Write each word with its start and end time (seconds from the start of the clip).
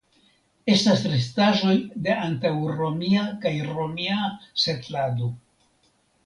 Estas 0.75 1.01
restaĵoj 1.09 1.75
de 2.07 2.15
antaŭromia 2.29 3.27
kaj 3.45 3.53
romia 3.69 4.19
setlado. 4.65 5.29